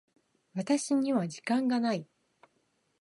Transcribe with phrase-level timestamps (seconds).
[0.55, 2.07] 私には時間がない。